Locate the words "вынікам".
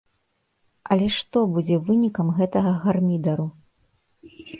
1.89-2.31